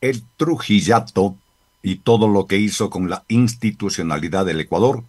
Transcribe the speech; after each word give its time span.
el 0.00 0.22
Trujillato 0.36 1.36
y 1.82 1.96
todo 1.96 2.28
lo 2.28 2.46
que 2.46 2.58
hizo 2.58 2.90
con 2.90 3.08
la 3.08 3.24
institucionalidad 3.28 4.46
del 4.46 4.60
Ecuador, 4.60 5.04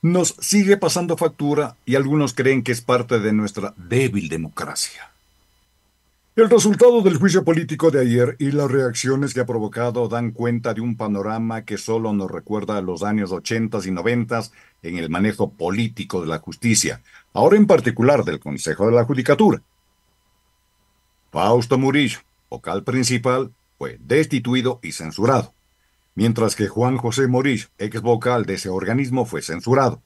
nos 0.00 0.36
sigue 0.40 0.76
pasando 0.76 1.16
factura 1.16 1.76
y 1.84 1.96
algunos 1.96 2.34
creen 2.34 2.62
que 2.62 2.72
es 2.72 2.80
parte 2.80 3.18
de 3.18 3.32
nuestra 3.32 3.74
débil 3.76 4.28
democracia. 4.28 5.10
El 6.36 6.48
resultado 6.48 7.02
del 7.02 7.16
juicio 7.16 7.42
político 7.42 7.90
de 7.90 8.00
ayer 8.00 8.36
y 8.38 8.52
las 8.52 8.70
reacciones 8.70 9.34
que 9.34 9.40
ha 9.40 9.46
provocado 9.46 10.06
dan 10.06 10.30
cuenta 10.30 10.72
de 10.72 10.80
un 10.80 10.96
panorama 10.96 11.64
que 11.64 11.78
solo 11.78 12.12
nos 12.12 12.30
recuerda 12.30 12.78
a 12.78 12.80
los 12.80 13.02
años 13.02 13.32
80 13.32 13.80
y 13.84 13.90
90 13.90 14.42
en 14.84 14.98
el 14.98 15.10
manejo 15.10 15.50
político 15.50 16.20
de 16.20 16.28
la 16.28 16.38
justicia, 16.38 17.02
ahora 17.32 17.56
en 17.56 17.66
particular 17.66 18.24
del 18.24 18.38
Consejo 18.38 18.86
de 18.86 18.92
la 18.92 19.02
Judicatura. 19.02 19.60
Fausto 21.32 21.76
Murillo, 21.76 22.20
vocal 22.48 22.84
principal, 22.84 23.50
fue 23.78 23.98
destituido 24.00 24.80
y 24.82 24.92
censurado, 24.92 25.54
mientras 26.14 26.56
que 26.56 26.66
Juan 26.68 26.96
José 26.96 27.28
Murillo, 27.28 27.68
ex 27.78 28.02
vocal 28.02 28.44
de 28.44 28.54
ese 28.54 28.68
organismo, 28.68 29.24
fue 29.24 29.40
censurado. 29.40 30.02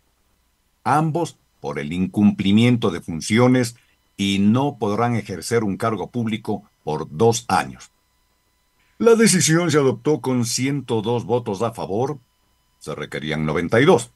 Ambos 0.84 1.38
por 1.60 1.78
el 1.78 1.92
incumplimiento 1.92 2.90
de 2.90 3.00
funciones 3.00 3.76
y 4.16 4.38
no 4.40 4.76
podrán 4.78 5.16
ejercer 5.16 5.64
un 5.64 5.76
cargo 5.76 6.10
público 6.10 6.64
por 6.84 7.08
dos 7.10 7.46
años. 7.48 7.90
La 8.98 9.14
decisión 9.14 9.70
se 9.70 9.78
adoptó 9.78 10.20
con 10.20 10.44
102 10.44 11.24
votos 11.24 11.62
a 11.62 11.72
favor, 11.72 12.18
se 12.78 12.94
requerían 12.94 13.46
92. 13.46 14.12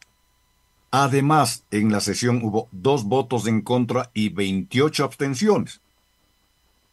Además, 0.91 1.65
en 1.71 1.91
la 1.91 2.01
sesión 2.01 2.41
hubo 2.43 2.69
dos 2.73 3.05
votos 3.05 3.47
en 3.47 3.63
contra 3.63 4.11
y 4.15 4.29
28 4.29 5.05
abstenciones. 5.05 5.81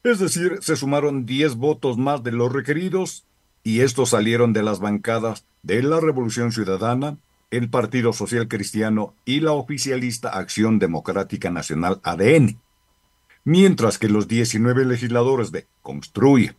Es 0.04 0.20
decir, 0.20 0.58
se 0.62 0.76
sumaron 0.76 1.26
10 1.26 1.56
votos 1.56 1.98
más 1.98 2.24
de 2.24 2.32
los 2.32 2.52
requeridos 2.52 3.26
y 3.64 3.82
estos 3.82 4.10
salieron 4.10 4.54
de 4.54 4.64
las 4.64 4.80
bancadas 4.80 5.46
de 5.62 5.82
la 5.82 6.00
Revolución 6.00 6.52
Ciudadana, 6.52 7.18
el 7.52 7.70
Partido 7.70 8.14
Social 8.14 8.48
Cristiano 8.48 9.16
y 9.26 9.40
la 9.40 9.54
oficialista 9.54 10.30
Acción 10.30 10.80
Democrática 10.80 11.50
Nacional 11.50 12.02
ADN 12.04 12.60
mientras 13.44 13.98
que 13.98 14.10
los 14.10 14.28
19 14.28 14.86
legisladores 14.86 15.52
de 15.52 15.68
Construye, 15.82 16.56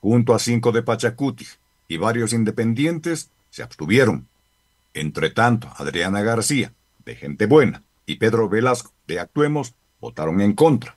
junto 0.00 0.34
a 0.34 0.38
cinco 0.38 0.72
de 0.72 0.82
Pachacuti 0.82 1.46
y 1.88 1.96
varios 1.96 2.32
independientes, 2.32 3.30
se 3.50 3.62
abstuvieron. 3.62 4.28
Entre 4.94 5.30
tanto, 5.30 5.70
Adriana 5.76 6.22
García, 6.22 6.72
de 7.04 7.14
Gente 7.14 7.46
Buena, 7.46 7.82
y 8.06 8.16
Pedro 8.16 8.48
Velasco, 8.48 8.92
de 9.06 9.20
Actuemos, 9.20 9.74
votaron 10.00 10.40
en 10.40 10.54
contra. 10.54 10.96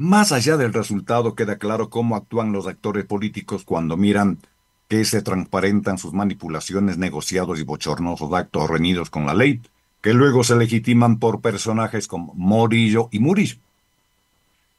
Más 0.00 0.32
allá 0.32 0.56
del 0.56 0.72
resultado 0.72 1.34
queda 1.34 1.58
claro 1.58 1.90
cómo 1.90 2.16
actúan 2.16 2.52
los 2.52 2.66
actores 2.66 3.04
políticos 3.04 3.64
cuando 3.66 3.98
miran 3.98 4.38
que 4.88 5.04
se 5.04 5.20
transparentan 5.20 5.98
sus 5.98 6.14
manipulaciones, 6.14 6.96
negociados 6.96 7.60
y 7.60 7.64
bochornosos 7.64 8.32
actos 8.32 8.70
reñidos 8.70 9.10
con 9.10 9.26
la 9.26 9.34
ley, 9.34 9.60
que 10.00 10.14
luego 10.14 10.42
se 10.42 10.56
legitiman 10.56 11.18
por 11.18 11.42
personajes 11.42 12.08
como 12.08 12.32
Morillo 12.32 13.10
y 13.12 13.18
Murillo. 13.18 13.58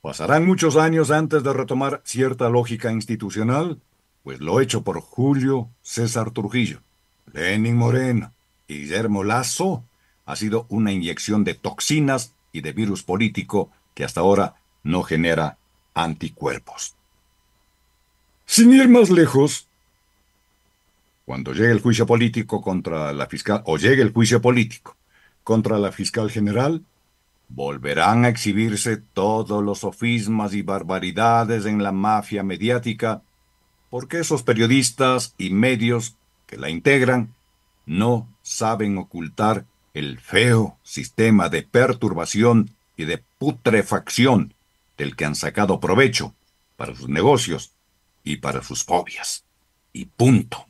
Pasarán 0.02 0.48
muchos 0.48 0.76
años 0.76 1.12
antes 1.12 1.44
de 1.44 1.54
retomar 1.54 2.02
cierta 2.04 2.50
lógica 2.50 2.92
institucional, 2.92 3.80
pues 4.24 4.40
lo 4.40 4.60
hecho 4.60 4.82
por 4.82 5.02
Julio 5.02 5.70
César 5.84 6.32
Trujillo, 6.32 6.80
Lenin 7.32 7.78
Moreno 7.78 8.34
Guillermo 8.68 9.24
Lazo 9.24 9.84
ha 10.26 10.36
sido 10.36 10.66
una 10.70 10.92
inyección 10.92 11.44
de 11.44 11.54
toxinas 11.54 12.34
y 12.52 12.62
de 12.62 12.74
virus 12.74 13.04
político 13.04 13.70
que 13.94 14.04
hasta 14.04 14.22
ahora 14.22 14.56
no 14.84 15.04
genera 15.04 15.58
anticuerpos. 15.94 16.96
Sin 18.46 18.74
ir 18.74 18.90
más 18.90 19.10
lejos, 19.10 19.68
cuando 21.26 21.54
llegue 21.54 21.72
el 21.72 21.82
juicio 21.82 22.06
político 22.06 22.62
contra 22.62 23.14
la 23.14 23.28
fiscal, 23.28 23.62
o 23.66 23.78
llegue 23.78 24.02
el 24.02 24.12
juicio 24.12 24.42
político 24.42 24.96
contra 25.44 25.78
la 25.78 25.92
fiscal 25.92 26.30
general, 26.30 26.84
volverán 27.48 28.26
a 28.26 28.30
exhibirse 28.30 28.98
todos 28.98 29.64
los 29.64 29.80
sofismas 29.80 30.54
y 30.54 30.62
barbaridades 30.62 31.66
en 31.66 31.84
la 31.84 31.92
mafia 31.92 32.44
mediática, 32.44 33.22
porque 33.90 34.20
esos 34.20 34.44
periodistas 34.44 35.36
y 35.38 35.50
medios 35.52 36.16
que 36.48 36.58
la 36.58 36.70
integran 36.70 37.34
no 37.86 38.28
saben 38.42 38.98
ocultar 38.98 39.66
el 39.94 40.20
feo 40.20 40.78
sistema 40.84 41.50
de 41.50 41.64
perturbación 41.64 42.72
y 42.96 43.06
de 43.06 43.24
putrefacción 43.38 44.54
del 45.02 45.16
que 45.16 45.26
han 45.26 45.34
sacado 45.34 45.80
provecho 45.80 46.36
para 46.76 46.96
sus 46.96 47.10
negocios 47.10 47.74
y 48.24 48.38
para 48.38 48.62
sus 48.62 48.84
fobias. 48.84 49.46
Y 49.94 50.06
punto. 50.06 50.68